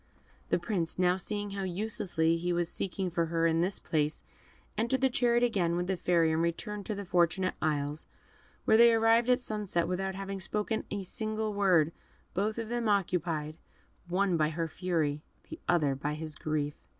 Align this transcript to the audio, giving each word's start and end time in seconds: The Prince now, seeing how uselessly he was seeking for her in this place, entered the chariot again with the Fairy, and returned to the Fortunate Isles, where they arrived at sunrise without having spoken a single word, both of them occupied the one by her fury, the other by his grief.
The 0.49 0.57
Prince 0.57 0.97
now, 0.97 1.15
seeing 1.15 1.51
how 1.51 1.61
uselessly 1.61 2.35
he 2.35 2.51
was 2.51 2.69
seeking 2.69 3.11
for 3.11 3.27
her 3.27 3.45
in 3.45 3.61
this 3.61 3.77
place, 3.77 4.23
entered 4.75 5.01
the 5.01 5.11
chariot 5.11 5.43
again 5.43 5.75
with 5.75 5.85
the 5.85 5.95
Fairy, 5.95 6.31
and 6.31 6.41
returned 6.41 6.87
to 6.87 6.95
the 6.95 7.05
Fortunate 7.05 7.53
Isles, 7.61 8.07
where 8.65 8.77
they 8.77 8.95
arrived 8.95 9.29
at 9.29 9.39
sunrise 9.39 9.75
without 9.85 10.15
having 10.15 10.39
spoken 10.39 10.85
a 10.89 11.03
single 11.03 11.53
word, 11.53 11.91
both 12.33 12.57
of 12.57 12.67
them 12.69 12.89
occupied 12.89 13.57
the 14.07 14.13
one 14.15 14.37
by 14.37 14.49
her 14.49 14.67
fury, 14.67 15.21
the 15.51 15.59
other 15.69 15.93
by 15.93 16.15
his 16.15 16.33
grief. 16.35 16.73